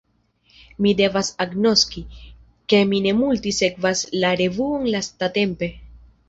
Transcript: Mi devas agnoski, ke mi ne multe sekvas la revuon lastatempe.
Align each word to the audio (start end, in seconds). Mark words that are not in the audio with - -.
Mi 0.85 0.93
devas 1.01 1.27
agnoski, 1.45 2.03
ke 2.73 2.79
mi 2.95 3.03
ne 3.09 3.13
multe 3.19 3.53
sekvas 3.59 4.03
la 4.25 4.33
revuon 4.41 4.91
lastatempe. 4.97 5.71